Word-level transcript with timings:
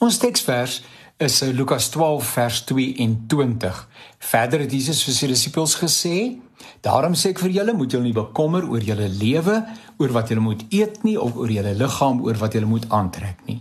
Ons 0.00 0.16
teksvers 0.16 0.78
is 1.20 1.34
in 1.44 1.50
Lukas 1.58 1.90
12 1.92 2.28
vers 2.32 2.62
22. 2.64 3.80
Verder 4.30 4.62
het 4.64 4.72
Jesus 4.72 5.02
vir 5.04 5.12
sy 5.12 5.26
disippels 5.28 5.74
gesê: 5.76 6.14
"Daarom 6.80 7.12
sê 7.12 7.34
ek 7.34 7.42
vir 7.44 7.50
julle, 7.50 7.74
moet 7.76 7.92
julle 7.92 8.08
nie 8.08 8.16
bekommer 8.16 8.64
oor 8.64 8.80
julle 8.80 9.08
lewe, 9.08 9.58
oor 9.98 10.14
wat 10.16 10.32
julle 10.32 10.40
moet 10.40 10.64
eet 10.70 11.04
nie 11.04 11.18
of 11.20 11.36
oor 11.36 11.52
julle 11.52 11.74
liggaam, 11.74 12.24
oor 12.24 12.40
wat 12.40 12.56
julle 12.56 12.66
moet 12.66 12.88
aantrek 12.88 13.44
nie." 13.44 13.60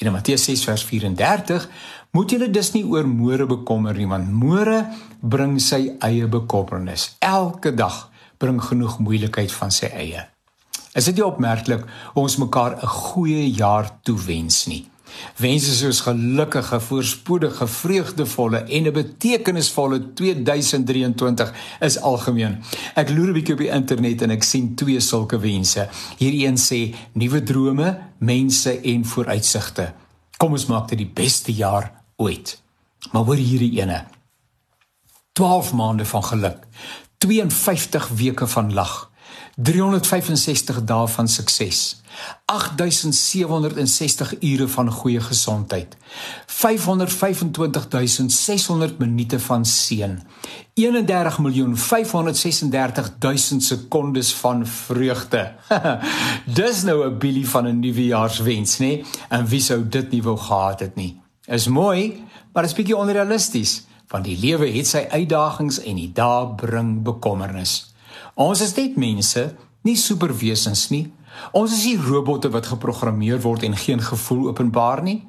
En 0.00 0.06
in 0.06 0.12
Matteus 0.12 0.44
6 0.44 0.64
vers 0.64 0.82
34 0.82 1.68
moet 2.10 2.30
julle 2.30 2.50
dus 2.50 2.72
nie 2.74 2.84
oor 2.84 3.06
môre 3.06 3.46
bekommer 3.46 3.94
nie, 3.94 4.06
want 4.06 4.26
môre 4.26 4.84
bring 5.20 5.60
sy 5.60 5.94
eie 6.00 6.26
bekommernis. 6.26 7.16
Elke 7.20 7.70
dag 7.70 8.10
bring 8.38 8.58
genoeg 8.60 8.98
moeilikheid 8.98 9.52
van 9.52 9.70
sy 9.70 9.86
eie. 9.86 10.26
Is 10.94 11.04
dit 11.04 11.14
nie 11.14 11.26
opmerklik 11.26 11.86
hoe 12.14 12.22
ons 12.22 12.36
mekaar 12.36 12.82
'n 12.82 12.86
goeie 12.86 13.50
jaar 13.54 14.00
toewens 14.02 14.66
nie? 14.66 14.88
Wense 15.36 15.74
soos 15.74 16.00
gelukkige, 16.00 16.80
voorspoedige, 16.80 17.66
vreugdevolle 17.66 18.58
en 18.58 18.82
'n 18.86 18.92
betekenisvolle 18.92 20.12
2023 20.12 21.54
is 21.80 22.00
algemeen. 22.00 22.62
Ek 22.94 23.10
loer 23.10 23.28
'n 23.28 23.32
bietjie 23.32 23.54
op 23.54 23.60
die 23.60 23.70
internet 23.70 24.22
en 24.22 24.30
ek 24.30 24.42
sien 24.42 24.74
twee 24.74 25.00
sulke 25.00 25.38
wense. 25.38 25.88
Hierdie 26.18 26.46
een 26.46 26.58
sê 26.58 26.94
nuwe 27.12 27.42
drome, 27.42 27.98
mense 28.18 28.80
en 28.80 29.04
vooruitsigte. 29.04 29.92
Kom 30.36 30.52
ons 30.52 30.66
maak 30.66 30.88
dit 30.88 30.98
die 30.98 31.10
beste 31.14 31.52
jaar 31.52 31.92
ooit. 32.16 32.62
Maar 33.12 33.24
hoor 33.24 33.36
hierdie 33.36 33.80
ene. 33.80 34.04
12 35.32 35.72
maande 35.72 36.04
van 36.04 36.24
geluk. 36.24 36.66
52 37.18 38.08
weke 38.08 38.46
van 38.46 38.74
lag. 38.74 39.10
365 39.56 40.84
dae 40.84 41.08
van 41.08 41.28
sukses. 41.28 42.02
8760 42.44 44.40
ure 44.40 44.68
van 44.68 44.90
goeie 44.90 45.20
gesondheid. 45.20 45.96
525600 46.46 48.98
minute 48.98 49.40
van 49.40 49.64
seën. 49.64 50.22
31536000 50.74 50.80
sekondes 53.56 54.34
van 54.34 54.66
vreugde. 54.66 55.52
Dis 56.58 56.82
nou 56.82 57.06
'n 57.06 57.18
bilie 57.18 57.48
van 57.48 57.66
'n 57.66 57.78
nuwejaarswens, 57.78 58.78
nê? 58.78 59.04
En 59.28 59.46
wie 59.46 59.60
sou 59.60 59.88
dit 59.88 60.10
nie 60.10 60.22
wou 60.22 60.38
gehad 60.38 60.80
het 60.80 60.94
nie? 60.94 61.20
Is 61.46 61.68
mooi, 61.68 62.24
maar 62.52 62.64
is 62.64 62.72
bietjie 62.72 62.96
onrealisties, 62.96 63.82
want 64.08 64.24
die 64.24 64.38
lewe 64.38 64.70
het 64.70 64.86
sy 64.86 65.06
uitdagings 65.10 65.80
en 65.80 65.96
die 65.96 66.12
dae 66.12 66.54
bring 66.54 67.02
bekommernis. 67.02 67.94
Ons 68.38 68.60
is 68.62 68.74
net 68.76 68.94
mense, 68.94 69.40
nie 69.82 69.96
superwesens 69.98 70.88
nie. 70.92 71.08
Ons 71.58 71.72
is 71.74 71.84
nie 71.88 71.98
robotte 71.98 72.50
wat 72.54 72.68
geprogrammeer 72.70 73.40
word 73.42 73.64
en 73.66 73.74
geen 73.78 74.02
gevoel 74.02 74.48
openbaar 74.52 75.02
nie. 75.02 75.24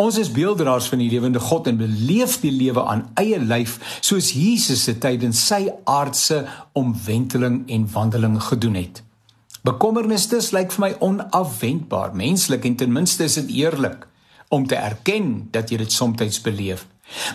Ons 0.00 0.18
is 0.20 0.32
beelddraers 0.34 0.90
van 0.92 1.00
die 1.00 1.08
lewende 1.08 1.40
God 1.40 1.70
en 1.70 1.78
beleef 1.80 2.36
die 2.42 2.52
lewe 2.52 2.84
aan 2.84 3.06
eie 3.20 3.38
lyf 3.40 3.78
soos 4.04 4.32
Jesus 4.36 4.84
se 4.84 4.98
tydens 5.00 5.40
sy 5.46 5.70
aardse 5.88 6.42
omwenteling 6.76 7.62
en 7.72 7.88
wandeling 7.94 8.36
gedoen 8.50 8.76
het. 8.80 9.02
Bekommernisse 9.64 10.40
lyk 10.56 10.76
vir 10.76 10.84
my 10.84 10.92
onafwendbaar, 11.04 12.12
menslik 12.16 12.68
en 12.68 12.76
ten 12.76 12.92
minste 12.92 13.24
is 13.24 13.40
dit 13.40 13.56
eerlik 13.64 14.04
om 14.52 14.66
te 14.66 14.76
erken 14.76 15.48
dat 15.52 15.70
jy 15.70 15.80
dit 15.80 15.92
soms 15.92 16.40
beleef. 16.44 16.86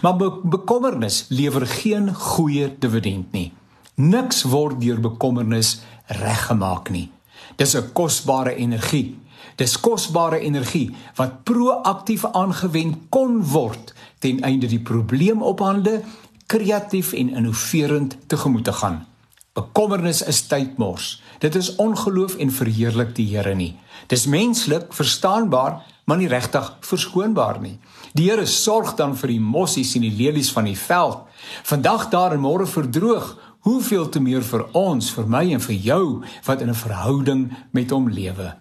Maar 0.02 0.18
be 0.18 0.30
bekommernis 0.44 1.26
lewer 1.30 1.66
geen 1.66 2.14
goeie 2.14 2.70
dividend 2.80 3.32
nie. 3.32 3.52
Niks 3.96 4.44
word 4.44 4.82
deur 4.84 5.00
bekommernis 5.00 5.80
reggemaak 6.08 6.90
nie. 6.92 7.12
Dis 7.56 7.76
'n 7.76 7.92
kosbare 7.94 8.56
energie. 8.56 9.16
Dis 9.56 9.80
kosbare 9.80 10.40
energie 10.40 10.96
wat 11.16 11.44
proaktief 11.44 12.26
aangewend 12.26 12.98
kon 13.10 13.44
word 13.44 13.94
ten 14.20 14.42
einde 14.42 14.68
die 14.68 14.80
probleem 14.80 15.42
ophande 15.42 16.04
kreatief 16.46 17.14
en 17.14 17.30
innoverend 17.30 18.18
tegemoet 18.28 18.64
te 18.64 18.74
gaan. 18.74 19.06
Bekommernis 19.54 20.22
is 20.22 20.48
tydmors. 20.48 21.22
Dit 21.40 21.56
is 21.56 21.76
ongeloof 21.76 22.36
en 22.36 22.52
verheerlik 22.52 23.16
die 23.16 23.38
Here 23.38 23.56
nie. 23.56 23.76
Dis 24.08 24.26
menslik, 24.26 24.94
verstaanbaar, 24.94 25.82
maar 26.04 26.18
nie 26.18 26.28
regtig 26.28 26.74
verskoonbaar 26.80 27.62
nie. 27.62 27.78
Die 28.14 28.30
Here 28.30 28.46
sorg 28.46 28.96
dan 29.00 29.16
vir 29.16 29.28
die 29.28 29.40
mossies 29.40 29.96
en 29.96 30.02
die 30.02 30.12
lelies 30.12 30.52
van 30.52 30.68
die 30.68 30.78
veld. 30.78 31.24
Vandag 31.64 32.10
daar 32.10 32.36
en 32.36 32.44
môre 32.44 32.68
verdroog, 32.68 33.38
hoeveel 33.66 34.10
te 34.10 34.22
meer 34.22 34.46
vir 34.46 34.68
ons, 34.78 35.10
vir 35.16 35.26
my 35.30 35.44
en 35.56 35.64
vir 35.64 35.76
jou 35.88 36.06
wat 36.46 36.62
in 36.62 36.70
'n 36.70 36.82
verhouding 36.86 37.44
met 37.72 37.90
hom 37.90 38.10
lewe. 38.10 38.54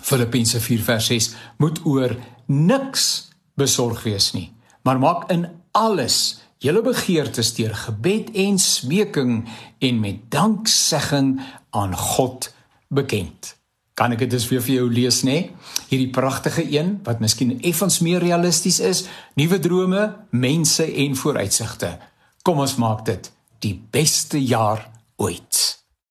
Filippense 0.00 0.60
4:6 0.60 1.34
moet 1.58 1.80
oor 1.84 2.16
niks 2.46 3.28
besorg 3.54 4.02
wees 4.02 4.32
nie, 4.32 4.52
maar 4.82 4.98
maak 4.98 5.30
in 5.30 5.46
alles 5.72 6.40
julle 6.58 6.82
begeertes 6.82 7.54
deur 7.54 7.74
gebed 7.74 8.30
en 8.34 8.58
smeking 8.58 9.48
en 9.78 10.00
met 10.00 10.30
danksegging 10.30 11.40
aan 11.70 11.96
God 11.96 12.54
bekend. 12.88 13.56
Kan 13.94 14.12
ek 14.12 14.18
dit 14.18 14.30
dus 14.30 14.48
weer 14.48 14.62
vir 14.62 14.74
jou 14.74 14.90
lees 14.90 15.22
nê? 15.22 15.50
Hierdie 15.88 16.10
pragtige 16.10 16.64
een 16.72 17.00
wat 17.04 17.20
miskien 17.20 17.60
effens 17.60 18.00
meer 18.00 18.20
realisties 18.20 18.80
is, 18.80 19.04
nuwe 19.34 19.58
drome, 19.58 20.16
mense 20.30 20.94
en 20.94 21.16
vooruitsigte. 21.16 21.98
Kom 22.42 22.58
ons 22.58 22.76
maak 22.76 23.04
dit 23.04 23.32
die 23.62 23.74
beste 23.90 24.40
jaar 24.42 24.90
ooit. 25.16 25.51